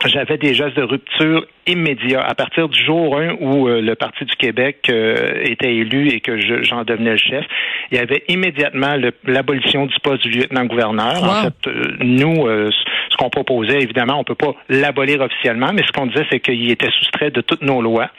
j'avais 0.06 0.38
des 0.38 0.54
gestes 0.54 0.76
de 0.76 0.84
rupture 0.84 1.44
immédiats. 1.68 2.20
À 2.22 2.34
partir 2.34 2.68
du 2.68 2.78
jour 2.84 3.18
1 3.18 3.34
où 3.40 3.68
euh, 3.68 3.80
le 3.80 3.94
Parti 3.94 4.24
du 4.24 4.34
Québec 4.36 4.86
euh, 4.90 5.40
était 5.44 5.74
élu 5.74 6.08
et 6.08 6.20
que 6.20 6.40
je- 6.40 6.62
j'en 6.62 6.84
devenais 6.84 7.12
le 7.12 7.16
chef, 7.18 7.44
il 7.90 7.96
y 7.98 8.00
avait 8.00 8.24
immédiatement 8.28 8.94
l'abolition 9.24 9.86
du 9.86 9.94
poste 10.02 10.22
du 10.22 10.30
lieutenant-gouverneur. 10.38 11.22
Wow. 11.22 11.28
En 11.28 11.42
fait, 11.44 11.66
euh, 11.68 11.96
nous, 12.00 12.46
euh, 12.46 12.70
ce 13.10 13.16
qu'on 13.16 13.30
proposait, 13.30 13.80
évidemment, 13.80 14.18
on 14.18 14.24
peut 14.24 14.34
pas 14.34 14.54
l'abolir 14.68 15.20
officiellement, 15.20 15.72
mais 15.72 15.82
ce 15.86 15.92
qu'on 15.92 16.06
disait, 16.06 16.26
c'est 16.30 16.40
qu'il 16.40 16.70
était 16.70 16.90
soustrait 16.98 17.30
de 17.30 17.40
toutes 17.40 17.62
nos 17.62 17.80
lois. 17.82 18.10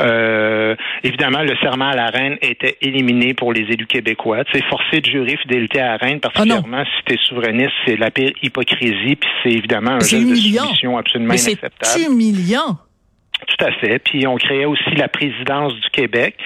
Euh, 0.00 0.74
évidemment, 1.02 1.42
le 1.42 1.56
serment 1.62 1.88
à 1.88 1.96
la 1.96 2.06
reine 2.06 2.36
était 2.42 2.76
éliminé 2.80 3.34
pour 3.34 3.52
les 3.52 3.62
élus 3.62 3.86
québécois. 3.86 4.44
Sais, 4.52 4.62
forcé 4.68 5.00
de 5.00 5.06
jurer 5.06 5.36
fidélité 5.36 5.80
à 5.80 5.86
la 5.92 5.96
reine, 5.96 6.20
particulièrement 6.20 6.84
si 6.84 7.04
tu 7.06 7.14
es 7.14 7.18
souverainiste, 7.28 7.72
c'est 7.86 7.96
la 7.96 8.10
pire 8.10 8.30
hypocrisie, 8.42 9.16
puis 9.16 9.28
c'est 9.42 9.50
évidemment 9.50 9.92
un 9.92 10.00
C'est 10.00 10.18
geste 10.18 10.30
de 10.30 10.34
soumission 10.36 10.96
absolument 10.98 11.32
Mais 11.32 11.38
c'est 11.38 11.52
inacceptable. 11.52 12.12
humiliant. 12.12 12.78
Tout 13.58 13.64
à 13.66 13.72
fait. 13.72 13.98
Puis 13.98 14.26
on 14.26 14.36
créait 14.36 14.64
aussi 14.64 14.94
la 14.96 15.08
présidence 15.08 15.74
du 15.74 15.90
Québec. 15.90 16.36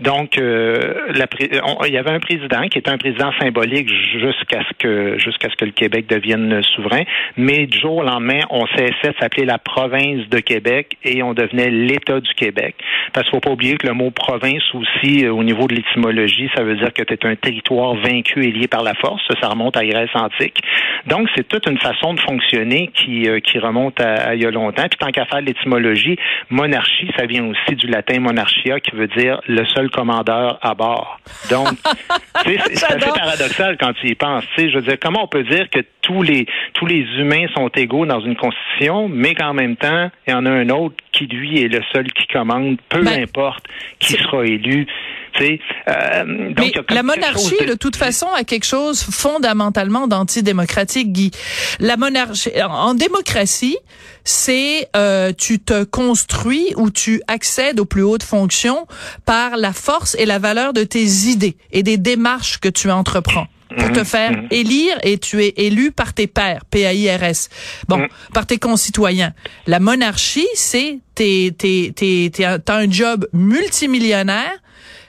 Donc, 0.00 0.36
euh, 0.36 1.12
il 1.14 1.92
y 1.92 1.98
avait 1.98 2.10
un 2.10 2.20
président 2.20 2.68
qui 2.68 2.78
était 2.78 2.90
un 2.90 2.98
président 2.98 3.30
symbolique 3.40 3.88
jusqu'à 3.88 4.62
ce 4.68 4.74
que 4.78 5.18
jusqu'à 5.18 5.48
ce 5.48 5.56
que 5.56 5.64
le 5.64 5.70
Québec 5.70 6.06
devienne 6.08 6.62
souverain. 6.74 7.04
Mais 7.36 7.66
du 7.66 7.78
jour 7.78 7.98
au 7.98 8.02
lendemain, 8.02 8.40
on 8.50 8.66
cessait 8.66 9.10
de 9.10 9.14
s'appeler 9.20 9.46
la 9.46 9.58
province 9.58 10.28
de 10.28 10.38
Québec 10.40 10.96
et 11.04 11.22
on 11.22 11.34
devenait 11.34 11.70
l'État 11.70 12.20
du 12.20 12.34
Québec. 12.34 12.74
Parce 13.12 13.26
qu'il 13.26 13.36
faut 13.36 13.40
pas 13.40 13.52
oublier 13.52 13.76
que 13.76 13.86
le 13.86 13.94
mot 13.94 14.10
province 14.10 14.64
aussi, 14.74 15.24
euh, 15.24 15.32
au 15.32 15.44
niveau 15.44 15.66
de 15.68 15.76
l'étymologie, 15.76 16.50
ça 16.54 16.62
veut 16.64 16.76
dire 16.76 16.92
que 16.92 17.02
es 17.02 17.26
un 17.26 17.36
territoire 17.36 17.94
vaincu 17.94 18.44
et 18.44 18.50
lié 18.50 18.66
par 18.66 18.82
la 18.82 18.94
force. 18.94 19.22
Ça, 19.40 19.48
remonte 19.48 19.76
à 19.76 19.86
Grèce 19.86 20.10
antique. 20.14 20.58
Donc, 21.06 21.28
c'est 21.36 21.46
toute 21.46 21.66
une 21.68 21.78
façon 21.78 22.14
de 22.14 22.20
fonctionner 22.20 22.90
qui, 22.92 23.28
euh, 23.28 23.38
qui 23.38 23.58
remonte 23.58 24.00
à, 24.00 24.30
à 24.30 24.34
il 24.34 24.42
y 24.42 24.46
a 24.46 24.50
longtemps. 24.50 24.86
Puis 24.88 24.98
tant 24.98 25.10
qu'à 25.10 25.24
faire 25.24 25.40
l'étymologie, 25.40 26.16
monarchie, 26.56 27.10
ça 27.16 27.26
vient 27.26 27.44
aussi 27.44 27.76
du 27.76 27.86
latin 27.86 28.18
monarchia, 28.20 28.80
qui 28.80 28.96
veut 28.96 29.06
dire 29.08 29.40
le 29.46 29.64
seul 29.66 29.90
commandeur 29.90 30.58
à 30.62 30.74
bord. 30.74 31.20
Donc, 31.50 31.68
c'est 32.44 32.84
assez 32.84 33.10
paradoxal 33.10 33.76
quand 33.78 33.92
tu 34.00 34.08
y 34.08 34.14
penses. 34.14 34.44
Je 34.56 34.74
veux 34.74 34.82
dire, 34.82 34.96
comment 35.00 35.24
on 35.24 35.28
peut 35.28 35.44
dire 35.44 35.68
que 35.70 35.80
tous 36.02 36.22
les 36.22 36.46
tous 36.74 36.86
les 36.86 37.04
humains 37.18 37.46
sont 37.54 37.68
égaux 37.68 38.06
dans 38.06 38.20
une 38.20 38.36
constitution, 38.36 39.08
mais 39.08 39.34
qu'en 39.34 39.54
même 39.54 39.76
temps, 39.76 40.10
il 40.26 40.30
y 40.30 40.34
en 40.34 40.46
a 40.46 40.50
un 40.50 40.68
autre 40.70 40.96
qui 41.12 41.26
lui 41.26 41.62
est 41.62 41.68
le 41.68 41.82
seul 41.92 42.10
qui 42.12 42.26
commande, 42.26 42.78
peu 42.88 43.02
Ben, 43.02 43.22
importe 43.22 43.64
qui 43.98 44.14
sera 44.14 44.44
élu. 44.44 44.86
Euh, 45.40 46.52
donc, 46.54 46.56
Mais 46.88 46.94
la 46.94 47.02
monarchie, 47.02 47.64
de 47.66 47.74
toute 47.74 47.96
façon, 47.96 48.26
a 48.34 48.44
quelque 48.44 48.64
chose 48.66 49.02
fondamentalement 49.02 50.06
d'antidémocratique, 50.08 51.12
Guy. 51.12 51.30
La 51.80 51.96
monarchie, 51.96 52.50
en 52.62 52.94
démocratie, 52.94 53.78
c'est 54.24 54.88
euh, 54.96 55.32
tu 55.36 55.58
te 55.60 55.84
construis 55.84 56.72
ou 56.76 56.90
tu 56.90 57.22
accèdes 57.28 57.80
aux 57.80 57.84
plus 57.84 58.02
hautes 58.02 58.22
fonctions 58.24 58.86
par 59.24 59.56
la 59.56 59.72
force 59.72 60.16
et 60.18 60.26
la 60.26 60.38
valeur 60.38 60.72
de 60.72 60.84
tes 60.84 61.04
idées 61.04 61.56
et 61.72 61.82
des 61.82 61.96
démarches 61.98 62.58
que 62.58 62.68
tu 62.68 62.90
entreprends 62.90 63.46
pour 63.76 63.90
te 63.92 64.04
faire 64.04 64.30
élire 64.50 64.96
et 65.02 65.18
tu 65.18 65.44
es 65.44 65.52
élu 65.56 65.90
par 65.90 66.14
tes 66.14 66.26
pairs, 66.28 66.64
P-A-I-R-S. 66.70 67.48
Bon, 67.88 67.98
Mhm. 67.98 68.08
par 68.32 68.46
tes 68.46 68.58
concitoyens. 68.58 69.32
La 69.66 69.80
monarchie, 69.80 70.46
c'est 70.54 71.00
t'es, 71.14 71.52
t'es, 71.56 71.92
t'es, 71.94 72.30
t'as 72.32 72.76
un 72.76 72.90
job 72.90 73.26
multimillionnaire 73.32 74.52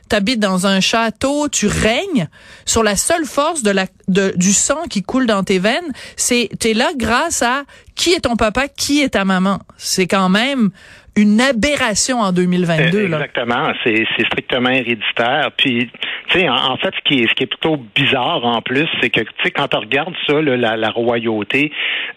t'habites 0.07 0.39
dans 0.39 0.67
un 0.67 0.79
château, 0.79 1.47
tu 1.49 1.67
règnes 1.67 2.27
sur 2.65 2.83
la 2.83 2.95
seule 2.95 3.25
force 3.25 3.63
de 3.63 3.71
la 3.71 3.85
de, 4.07 4.33
du 4.37 4.53
sang 4.53 4.83
qui 4.89 5.03
coule 5.03 5.25
dans 5.27 5.43
tes 5.43 5.59
veines, 5.59 5.91
c'est 6.15 6.49
t'es 6.59 6.73
là 6.73 6.87
grâce 6.95 7.41
à 7.41 7.63
qui 7.95 8.13
est 8.13 8.21
ton 8.21 8.35
papa, 8.35 8.67
qui 8.67 9.01
est 9.01 9.09
ta 9.09 9.25
maman. 9.25 9.59
C'est 9.77 10.07
quand 10.07 10.29
même 10.29 10.69
une 11.15 11.41
aberration 11.41 12.19
en 12.21 12.31
2022 12.31 12.97
Euh, 12.99 13.07
là. 13.07 13.17
Exactement, 13.17 13.73
c'est 13.83 14.05
c'est 14.15 14.25
strictement 14.27 14.69
héréditaire. 14.69 15.49
Puis, 15.57 15.89
tu 16.29 16.39
sais, 16.39 16.47
en, 16.47 16.55
en 16.73 16.77
fait, 16.77 16.93
ce 16.95 17.01
qui 17.09 17.23
est 17.23 17.27
ce 17.27 17.33
qui 17.33 17.43
est 17.43 17.47
plutôt 17.47 17.77
bizarre 17.95 18.45
en 18.45 18.61
plus, 18.61 18.87
c'est 19.01 19.09
que 19.09 19.21
tu 19.21 19.27
sais 19.43 19.51
quand 19.51 19.73
on 19.73 19.79
regarde 19.79 20.13
ça, 20.27 20.39
là, 20.41 20.55
la, 20.55 20.77
la 20.77 20.89
royauté, 20.91 21.71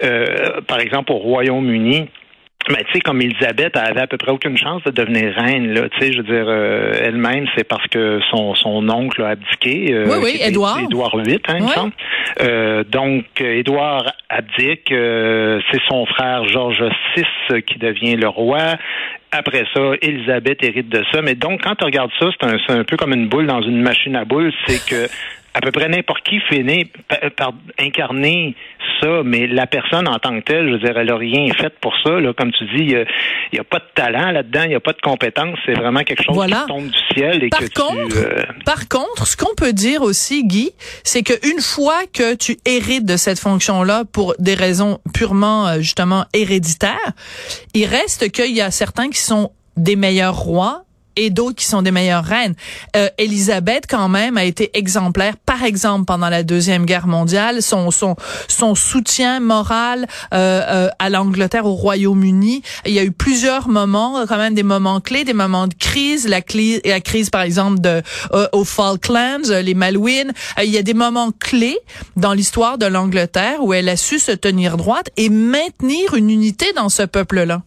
euh, 0.04 0.60
par 0.68 0.80
exemple 0.80 1.12
au 1.12 1.16
Royaume-Uni. 1.16 2.08
Mais 2.70 2.84
tu 2.84 2.92
sais, 2.94 3.00
comme 3.00 3.20
Elisabeth, 3.20 3.72
elle 3.74 3.90
avait 3.90 4.00
à 4.02 4.06
peu 4.06 4.16
près 4.16 4.30
aucune 4.30 4.56
chance 4.56 4.82
de 4.84 4.90
devenir 4.90 5.34
reine. 5.34 5.72
Là, 5.74 5.88
tu 5.88 5.98
sais, 6.00 6.12
je 6.12 6.18
veux 6.18 6.22
dire, 6.24 6.44
euh, 6.46 6.92
elle-même, 7.02 7.46
c'est 7.56 7.64
parce 7.64 7.86
que 7.88 8.20
son 8.30 8.54
son 8.54 8.88
oncle 8.88 9.22
a 9.22 9.30
abdiqué. 9.30 9.92
euh, 9.92 10.06
Oui, 10.08 10.18
oui, 10.22 10.40
Édouard. 10.42 10.78
Édouard 10.80 11.16
VIII, 11.18 11.40
hein, 11.48 11.54
il 11.58 11.62
me 11.64 11.68
semble. 11.68 11.92
Euh, 12.42 12.84
donc, 12.84 13.24
Édouard 13.40 14.12
abdique. 14.28 14.86
c'est 14.88 15.80
son 15.88 16.06
frère 16.06 16.44
Georges 16.48 16.84
VI 17.16 17.62
qui 17.62 17.78
devient 17.78 18.16
le 18.16 18.28
roi. 18.28 18.76
Après 19.32 19.64
ça, 19.74 19.80
Élisabeth 20.02 20.62
hérite 20.64 20.88
de 20.88 21.04
ça. 21.12 21.22
Mais 21.22 21.34
donc, 21.34 21.62
quand 21.62 21.74
tu 21.76 21.84
regardes 21.84 22.10
ça, 22.18 22.26
c'est 22.40 22.46
un, 22.48 22.56
c'est 22.66 22.72
un 22.72 22.84
peu 22.84 22.96
comme 22.96 23.12
une 23.12 23.28
boule 23.28 23.46
dans 23.46 23.62
une 23.62 23.80
machine 23.80 24.16
à 24.16 24.24
boules. 24.24 24.52
C'est 24.66 24.84
que 24.88 25.08
à 25.54 25.60
peu 25.60 25.70
près 25.72 25.88
n'importe 25.88 26.22
qui 26.24 26.38
finit 26.48 26.84
pa- 27.08 27.30
par 27.30 27.52
incarner 27.78 28.54
ça, 29.00 29.22
mais 29.24 29.46
la 29.46 29.66
personne 29.66 30.06
en 30.08 30.18
tant 30.18 30.38
que 30.38 30.44
telle, 30.44 30.66
je 30.68 30.72
veux 30.74 30.78
dire, 30.78 30.96
elle 30.96 31.10
a 31.10 31.16
rien 31.16 31.52
fait 31.54 31.72
pour 31.80 31.92
ça. 32.04 32.20
Là. 32.20 32.32
Comme 32.34 32.52
tu 32.52 32.64
dis, 32.76 32.84
il 32.92 33.06
n'y 33.52 33.58
a, 33.58 33.64
pas 33.64 33.78
de 33.78 33.84
talent 33.94 34.30
là-dedans, 34.30 34.62
il 34.64 34.68
n'y 34.68 34.74
a 34.74 34.80
pas 34.80 34.92
de 34.92 35.00
compétence. 35.00 35.58
C'est 35.66 35.72
vraiment 35.72 36.00
quelque 36.02 36.22
chose 36.22 36.34
Voilà. 36.34 36.60
qui 36.62 36.66
tombe 36.68 36.88
du 36.88 36.98
ciel 37.14 37.42
et 37.44 37.48
Par 37.48 37.60
que 37.60 37.72
contre, 37.74 38.08
tu... 38.08 38.18
euh, 38.18 38.42
Par 38.64 38.88
contre, 38.88 39.26
ce 39.26 39.36
qu'on 39.36 39.54
peut 39.56 39.72
dire 39.72 40.02
aussi, 40.02 40.44
Guy, 40.46 40.70
c'est 41.02 41.22
que 41.22 41.32
une 41.50 41.60
fois 41.60 42.00
que 42.12 42.34
tu 42.36 42.56
hérites 42.66 43.06
de 43.06 43.16
cette 43.16 43.38
fonction-là 43.40 44.04
pour 44.12 44.34
des 44.38 44.54
raisons 44.54 44.98
purement 45.14 45.66
euh, 45.66 45.78
justement 45.80 46.26
héréditaires, 46.34 47.12
il 47.74 47.86
reste 47.86 48.30
qu'il 48.30 48.54
y 48.54 48.60
a 48.60 48.70
certains 48.70 49.08
qui 49.10 49.18
sont 49.18 49.50
des 49.76 49.96
meilleurs 49.96 50.36
rois 50.36 50.82
et 51.16 51.30
d'autres 51.30 51.56
qui 51.56 51.66
sont 51.66 51.82
des 51.82 51.90
meilleures 51.90 52.24
reines. 52.24 52.54
Euh, 52.96 53.08
Élisabeth, 53.18 53.84
quand 53.88 54.08
même, 54.08 54.36
a 54.36 54.44
été 54.44 54.70
exemplaire. 54.76 55.36
Par 55.44 55.64
exemple, 55.64 56.04
pendant 56.04 56.28
la 56.28 56.42
deuxième 56.42 56.84
guerre 56.86 57.06
mondiale, 57.06 57.62
son 57.62 57.90
son 57.90 58.16
son 58.48 58.74
soutien 58.74 59.40
moral 59.40 60.06
euh, 60.32 60.62
euh, 60.68 60.88
à 60.98 61.10
l'Angleterre, 61.10 61.66
au 61.66 61.74
Royaume-Uni. 61.74 62.62
Il 62.86 62.92
y 62.92 62.98
a 62.98 63.04
eu 63.04 63.12
plusieurs 63.12 63.68
moments, 63.68 64.26
quand 64.26 64.38
même 64.38 64.54
des 64.54 64.62
moments 64.62 65.00
clés, 65.00 65.24
des 65.24 65.32
moments 65.32 65.66
de 65.66 65.74
crise. 65.74 66.28
La, 66.28 66.40
la 66.84 67.00
crise, 67.00 67.30
par 67.30 67.42
exemple, 67.42 67.80
de 67.80 68.02
euh, 68.32 68.48
aux 68.52 68.64
Falklands, 68.64 69.50
euh, 69.50 69.62
les 69.62 69.74
Malouines. 69.74 70.32
Euh, 70.58 70.64
il 70.64 70.70
y 70.70 70.78
a 70.78 70.82
des 70.82 70.94
moments 70.94 71.32
clés 71.32 71.78
dans 72.16 72.32
l'histoire 72.32 72.78
de 72.78 72.86
l'Angleterre 72.86 73.62
où 73.62 73.72
elle 73.72 73.88
a 73.88 73.96
su 73.96 74.18
se 74.18 74.32
tenir 74.32 74.76
droite 74.76 75.10
et 75.16 75.28
maintenir 75.28 76.14
une 76.14 76.30
unité 76.30 76.72
dans 76.74 76.88
ce 76.88 77.02
peuple-là. 77.02 77.62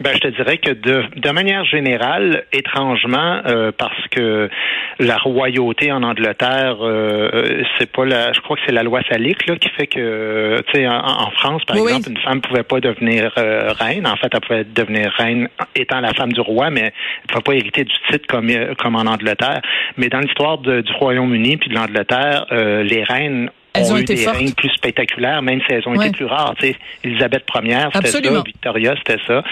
Ben, 0.00 0.12
je 0.12 0.18
te 0.18 0.28
dirais 0.28 0.58
que 0.58 0.72
de, 0.72 1.04
de 1.16 1.30
manière 1.30 1.64
générale, 1.64 2.44
étrangement, 2.52 3.40
euh, 3.46 3.70
parce 3.76 4.08
que 4.10 4.50
la 4.98 5.16
royauté 5.18 5.92
en 5.92 6.02
Angleterre, 6.02 6.78
euh, 6.80 7.30
euh, 7.32 7.62
c'est 7.78 7.90
pas 7.92 8.04
la, 8.04 8.32
je 8.32 8.40
crois 8.40 8.56
que 8.56 8.62
c'est 8.66 8.72
la 8.72 8.82
loi 8.82 9.02
salique 9.08 9.46
là 9.46 9.56
qui 9.56 9.68
fait 9.68 9.86
que, 9.86 10.00
euh, 10.00 10.60
tu 10.66 10.80
sais, 10.80 10.88
en, 10.88 10.98
en 10.98 11.30
France, 11.30 11.64
par 11.64 11.76
Oui, 11.76 11.92
exemple, 11.92 12.10
une 12.10 12.18
femme 12.18 12.40
pouvait 12.40 12.64
pas 12.64 12.80
devenir 12.80 13.32
euh, 13.38 13.72
reine. 13.72 14.04
En 14.08 14.16
fait, 14.16 14.28
elle 14.32 14.40
pouvait 14.40 14.64
devenir 14.64 15.12
reine 15.12 15.48
étant 15.76 16.00
la 16.00 16.12
femme 16.12 16.32
du 16.32 16.40
roi, 16.40 16.70
mais 16.70 16.92
elle 17.22 17.26
pouvait 17.28 17.42
pas 17.42 17.54
hériter 17.54 17.84
du 17.84 17.94
titre 18.10 18.26
comme 18.28 18.50
comme 18.76 18.96
en 18.96 19.06
Angleterre. 19.06 19.62
Mais 19.96 20.08
dans 20.08 20.18
l'histoire 20.20 20.58
du 20.58 20.92
Royaume-Uni 20.98 21.56
puis 21.56 21.70
de 21.70 21.74
l'Angleterre, 21.76 22.46
euh, 22.50 22.82
les 22.82 23.04
reines 23.04 23.48
Elles 23.74 23.92
ont 23.92 23.96
eu 23.98 24.02
été 24.02 24.14
des 24.14 24.22
fortes. 24.22 24.36
règnes 24.36 24.52
plus 24.54 24.68
spectaculaires, 24.70 25.42
même 25.42 25.60
si 25.66 25.74
elles 25.74 25.86
ont 25.86 25.96
Ouais. 25.96 26.06
été 26.06 26.16
plus 26.16 26.26
rares. 26.26 26.54
Tu 26.60 26.68
sais, 26.68 26.76
Élisabeth 27.02 27.44
Ier, 27.62 27.78
c'était 27.92 28.08
ça. 28.08 28.42
Victoria, 28.44 28.94
c'était 28.98 29.22
ça. 29.26 29.42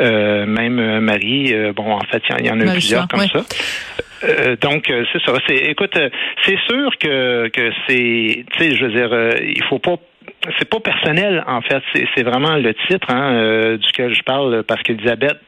Euh, 0.00 0.46
même 0.46 0.78
euh, 0.78 1.00
Marie, 1.00 1.52
euh, 1.52 1.72
bon, 1.72 1.92
en 1.92 2.00
fait, 2.10 2.22
il 2.38 2.46
y 2.46 2.50
en- 2.50 2.60
a 2.60 2.64
eu 2.64 2.70
plusieurs 2.70 3.08
comme 3.08 3.20
ouais. 3.20 3.26
ça. 3.32 3.44
Euh, 4.24 4.54
donc 4.60 4.88
euh, 4.88 5.04
c'est 5.12 5.20
ça. 5.24 5.32
C'est, 5.48 5.56
écoute, 5.56 5.96
euh, 5.96 6.08
c'est 6.44 6.58
sûr 6.70 6.90
que 7.00 7.48
que 7.48 7.72
c'est, 7.88 8.44
tu 8.52 8.58
sais, 8.58 8.74
je 8.76 8.84
veux 8.86 8.92
dire, 8.92 9.08
euh, 9.12 9.32
il 9.42 9.62
faut 9.64 9.80
pas. 9.80 9.96
C'est 10.58 10.68
pas 10.68 10.78
personnel 10.80 11.42
en 11.48 11.60
fait. 11.62 11.82
C'est, 11.92 12.06
c'est 12.14 12.22
vraiment 12.22 12.56
le 12.56 12.72
titre 12.88 13.08
hein, 13.10 13.34
euh, 13.34 13.76
duquel 13.78 14.14
je 14.14 14.22
parle 14.22 14.62
parce 14.62 14.80
qu'Elisabeth 14.82 15.38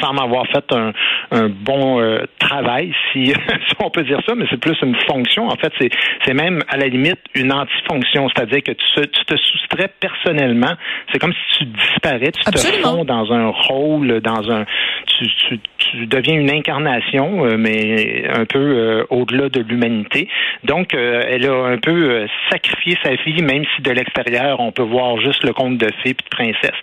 semble 0.00 0.20
avoir 0.20 0.46
fait 0.46 0.64
un, 0.72 0.92
un 1.30 1.48
bon 1.48 2.00
euh, 2.00 2.20
travail, 2.38 2.92
si, 3.12 3.26
si 3.26 3.34
on 3.82 3.90
peut 3.90 4.02
dire 4.04 4.20
ça, 4.26 4.34
mais 4.34 4.44
c'est 4.50 4.60
plus 4.60 4.76
une 4.82 4.96
fonction. 5.08 5.46
En 5.48 5.56
fait, 5.56 5.72
c'est, 5.80 5.90
c'est 6.24 6.34
même 6.34 6.60
à 6.68 6.76
la 6.76 6.86
limite 6.86 7.18
une 7.34 7.52
antifonction, 7.52 8.28
c'est-à-dire 8.28 8.62
que 8.62 8.72
tu, 8.72 8.86
se- 8.94 9.00
tu 9.06 9.24
te 9.24 9.36
soustrais 9.36 9.88
personnellement. 10.00 10.74
C'est 11.12 11.18
comme 11.18 11.32
si 11.32 11.58
tu 11.58 11.64
disparais, 11.66 12.32
tu 12.32 12.42
Absolument. 12.46 12.82
te 12.82 12.96
fonds 12.98 13.04
dans 13.04 13.32
un 13.32 13.48
rôle, 13.48 14.20
dans 14.20 14.50
un, 14.50 14.64
tu, 15.06 15.26
tu, 15.48 15.60
tu 15.78 16.06
deviens 16.06 16.34
une 16.38 16.50
incarnation, 16.50 17.44
euh, 17.46 17.56
mais 17.56 18.28
un 18.28 18.44
peu 18.44 18.58
euh, 18.58 19.04
au-delà 19.10 19.48
de 19.48 19.60
l'humanité. 19.60 20.28
Donc, 20.64 20.92
elle 20.94 21.46
a 21.48 21.64
un 21.66 21.78
peu 21.78 22.26
sacrifié 22.50 22.96
sa 23.02 23.14
vie, 23.14 23.42
même 23.42 23.64
si 23.76 23.82
de 23.82 23.90
l'extérieur 23.92 24.60
on 24.60 24.72
peut 24.72 24.82
voir 24.82 25.18
juste 25.20 25.44
le 25.44 25.52
conte 25.52 25.78
de 25.78 25.86
fées 26.02 26.14
puis 26.14 26.24
de 26.24 26.28
princesse. 26.30 26.78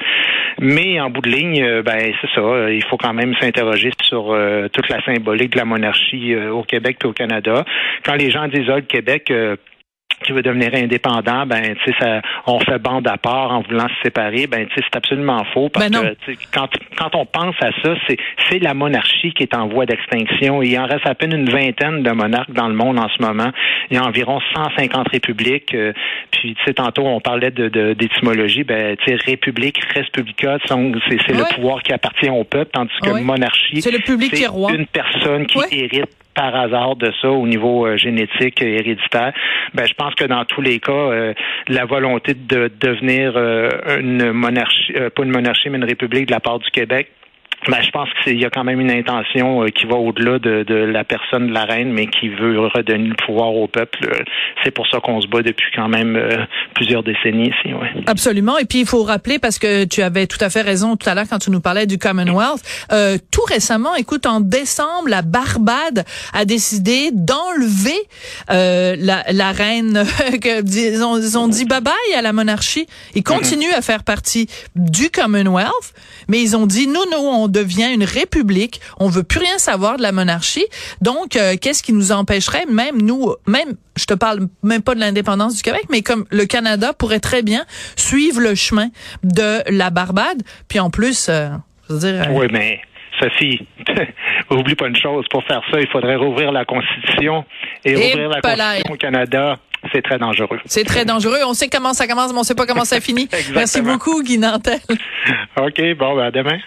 Mais 0.59 1.00
en 1.01 1.09
bout 1.09 1.21
de 1.21 1.29
ligne, 1.29 1.81
ben 1.81 2.13
c'est 2.21 2.29
ça. 2.33 2.69
Il 2.71 2.83
faut 2.85 2.94
quand 2.97 3.13
même 3.13 3.33
s'interroger 3.39 3.91
sur 4.01 4.31
euh, 4.31 4.67
toute 4.69 4.89
la 4.89 5.03
symbolique 5.03 5.53
de 5.53 5.57
la 5.57 5.65
monarchie 5.65 6.33
euh, 6.33 6.51
au 6.51 6.63
Québec 6.63 6.97
et 7.03 7.07
au 7.07 7.13
Canada. 7.13 7.65
Quand 8.03 8.15
les 8.15 8.31
gens 8.31 8.47
disent 8.47 8.67
le 8.67 8.81
Québec 8.81 9.31
euh, 9.31 9.55
qui 10.24 10.31
veut 10.31 10.41
devenir 10.41 10.69
indépendant, 10.74 11.45
ben 11.45 11.75
tu 11.84 11.91
sais 11.91 11.98
ça, 12.00 12.22
on 12.48 12.60
fait 12.60 12.79
bande 12.79 13.07
à 13.07 13.17
part 13.17 13.51
en 13.51 13.62
voulant 13.62 13.88
se 13.88 13.95
séparer, 14.03 14.48
ben 14.48 14.65
tu 14.67 14.75
sais 14.75 14.81
c'est 14.84 14.95
absolument 14.98 15.43
faux 15.53 15.69
parce 15.69 15.89
Ben 15.89 16.15
que 16.25 16.31
quand 16.53 16.67
quand 16.98 17.15
on 17.15 17.25
pense 17.25 17.55
à 17.62 17.72
ça, 17.84 17.95
c'est 18.07 18.17
c'est 18.50 18.60
la 18.60 18.74
monarchie 18.74 19.34
qui 19.34 19.43
est 19.43 19.55
en 19.55 19.67
voie 19.67 19.86
d'extinction. 19.86 20.62
Il 20.62 20.77
en 20.79 20.86
reste 20.86 21.05
à 21.05 21.15
peine 21.15 21.34
une 21.34 21.50
vingtaine 21.50 22.03
de 22.03 22.12
monarques 22.12 22.51
dans 22.53 22.67
le 22.67 22.75
monde 22.75 22.98
en 23.00 23.10
ce 23.10 23.22
moment. 23.22 23.51
Il 23.89 23.98
y 23.98 24.00
a 24.00 24.03
environ 24.05 24.39
150 24.53 25.10
républiques. 25.10 25.74
euh, 25.75 25.93
puis 26.31 26.55
tu 26.55 26.63
sais 26.65 26.74
tantôt 26.74 27.05
on 27.05 27.19
parlait 27.19 27.51
de 27.51 27.67
de- 27.67 27.93
d'étymologie, 27.93 28.63
ben 28.63 28.95
tu 28.98 29.05
sais 29.12 29.15
république, 29.25 29.79
res 29.93 30.10
publica, 30.12 30.57
sont- 30.67 30.91
c'est 31.10 31.17
c'est 31.25 31.34
Ouais. 31.34 31.39
le 31.39 31.55
pouvoir 31.55 31.81
qui 31.84 31.91
appartient 31.93 32.29
au 32.29 32.43
peuple, 32.43 32.72
tandis 32.74 32.91
que 33.03 33.10
Ouais. 33.10 33.22
monarchie, 33.22 33.81
C'est 33.81 33.91
le 33.91 34.00
public 34.00 34.34
qui 34.34 34.43
est 34.43 34.48
roi. 34.48 34.72
une 34.74 34.86
personne 34.88 35.45
qui 35.45 35.57
Ouais. 35.57 35.65
hérite 35.72 36.10
par 36.35 36.55
hasard 36.55 36.95
de 36.97 37.11
ça 37.21 37.29
au 37.29 37.47
niveau 37.47 37.87
euh, 37.87 37.97
génétique 37.97 38.61
et 38.61 38.75
héréditaire. 38.75 39.33
Ben, 39.73 39.87
je 39.87 39.93
pense 39.93 40.13
que 40.15 40.25
dans 40.25 40.45
tous 40.45 40.61
les 40.61 40.79
cas, 40.79 40.91
euh, 40.91 41.33
la 41.67 41.85
volonté 41.85 42.33
de 42.33 42.71
devenir 42.79 43.33
euh, 43.35 43.69
une 43.99 44.31
monarchie, 44.31 44.93
euh, 44.95 45.09
pas 45.09 45.23
une 45.23 45.31
monarchie, 45.31 45.69
mais 45.69 45.77
une 45.77 45.85
république 45.85 46.27
de 46.27 46.31
la 46.31 46.39
part 46.39 46.59
du 46.59 46.69
Québec, 46.69 47.09
ben, 47.69 47.81
je 47.81 47.89
pense 47.91 48.10
qu'il 48.24 48.39
y 48.39 48.45
a 48.45 48.50
quand 48.50 48.63
même 48.63 48.79
une 48.79 48.91
intention 48.91 49.63
euh, 49.63 49.69
qui 49.69 49.86
va 49.86 49.95
au-delà 49.95 50.39
de, 50.39 50.63
de 50.63 50.75
la 50.75 51.03
personne 51.03 51.48
de 51.48 51.53
la 51.53 51.65
reine, 51.65 51.91
mais 51.91 52.07
qui 52.07 52.29
veut 52.29 52.60
redonner 52.60 53.07
le 53.07 53.15
pouvoir 53.25 53.53
au 53.53 53.67
peuple. 53.67 54.00
Euh, 54.05 54.24
C'est 54.63 54.72
pour 54.72 54.88
ça 54.88 55.00
qu'on 55.00 55.22
se 55.22 55.27
bat 55.27 55.41
depuis 55.41 55.72
quand 55.75 55.88
même 55.88 56.15
euh, 56.15 56.45
plusieurs 56.74 57.03
décennies 57.03 57.50
ici. 57.50 57.74
Ouais. 57.74 57.89
Absolument. 58.07 58.57
Et 58.57 58.65
puis 58.65 58.79
il 58.79 58.86
faut 58.86 59.03
rappeler 59.03 59.39
parce 59.39 59.60
que 59.60 59.86
tu 59.86 60.01
avais 60.01 60.27
tout 60.27 60.38
à 60.41 60.50
fait 60.50 60.62
raison 60.62 60.95
tout 60.95 61.10
à 61.10 61.15
l'heure 61.15 61.25
quand 61.29 61.39
tu 61.39 61.51
nous 61.51 61.62
parlais 61.62 61.86
du 61.86 61.98
Commonwealth. 61.98 62.62
Euh, 62.91 63.17
tout 63.31 63.43
récemment, 63.48 63.95
écoute, 63.95 64.25
en 64.25 64.39
décembre, 64.39 65.07
la 65.07 65.22
Barbade 65.22 66.05
a 66.34 66.45
décidé 66.45 67.10
d'enlever 67.12 67.98
euh, 68.51 68.95
la, 69.00 69.24
la 69.31 69.51
reine. 69.51 70.03
que, 70.41 70.63
ils, 70.63 71.03
ont, 71.03 71.17
ils 71.17 71.38
ont 71.38 71.48
dit 71.48 71.65
bye 71.65 71.81
bye 71.81 71.93
à 72.15 72.22
la 72.22 72.34
monarchie. 72.34 72.88
Ils 73.15 73.24
continuent 73.24 73.74
à 73.75 73.81
faire 73.81 74.03
partie 74.03 74.48
du 74.75 75.10
Commonwealth, 75.10 75.93
mais 76.27 76.41
ils 76.41 76.55
ont 76.55 76.67
dit 76.67 76.88
nous, 76.88 76.93
nous, 77.12 77.17
on 77.17 77.48
devient 77.55 77.93
une 77.93 78.03
république. 78.03 78.81
On 79.00 79.07
veut 79.07 79.24
plus 79.24 79.39
rien 79.39 79.57
savoir 79.57 79.97
de 79.97 80.01
la 80.01 80.12
monarchie. 80.12 80.65
Donc, 81.01 81.35
euh, 81.35 81.55
qu'est-ce 81.59 81.83
qui 81.83 81.93
nous 81.93 82.12
empêcherait, 82.12 82.65
même 82.65 83.01
nous, 83.01 83.33
même 83.47 83.75
je 83.97 84.05
te 84.05 84.13
parle 84.13 84.47
même 84.62 84.81
pas 84.81 84.93
de 84.93 85.00
l'indépendance 85.00 85.55
du 85.55 85.63
Québec, 85.63 85.83
mais 85.89 86.01
comme 86.01 86.25
le 86.29 86.45
Canada 86.45 86.91
pourrait 86.93 87.21
très 87.21 87.43
bien 87.43 87.65
suivre 87.95 88.41
le 88.41 88.55
chemin 88.55 88.89
de 89.24 89.62
la 89.69 89.89
Barbade. 89.89 90.43
Puis 90.67 90.79
en 90.79 90.89
plus, 90.89 91.27
euh, 91.29 91.50
Je 91.88 91.93
veux 91.93 92.00
dire, 92.00 92.24
euh, 92.24 92.33
Oui, 92.33 92.47
mais 92.51 92.81
Sophie, 93.19 93.65
oublie 94.50 94.75
pas 94.75 94.88
une 94.88 94.97
chose. 94.97 95.25
Pour 95.31 95.43
faire 95.45 95.62
ça, 95.71 95.79
il 95.79 95.88
faudrait 95.88 96.17
rouvrir 96.17 96.51
la 96.51 96.65
Constitution. 96.65 97.45
Et, 97.85 97.91
Et 97.91 97.95
rouvrir 97.95 98.29
la. 98.29 98.41
Constitution 98.41 98.93
au 98.93 98.97
Canada, 98.97 99.57
c'est 99.93 100.01
très 100.01 100.17
dangereux. 100.17 100.59
c'est 100.65 100.83
très 100.83 101.05
dangereux. 101.05 101.39
On 101.47 101.53
sait 101.53 101.69
comment 101.69 101.93
ça 101.93 102.07
commence, 102.07 102.33
mais 102.33 102.39
on 102.39 102.43
sait 102.43 102.55
pas 102.55 102.65
comment 102.65 102.85
ça 102.85 103.00
finit. 103.00 103.29
Merci 103.53 103.81
beaucoup, 103.81 104.24
Guy 104.24 104.38
Nantel. 104.38 104.79
OK, 105.57 105.81
bon, 105.97 106.15
ben 106.15 106.24
à 106.25 106.31
demain. 106.31 106.57